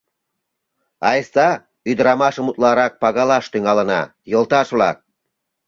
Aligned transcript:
Айста, 1.09 1.49
ӱдырамашым 1.89 2.49
утларак 2.51 2.93
пагалаш 3.01 3.45
тӱҥалына, 3.51 4.01
йолташ-влак! 4.31 4.97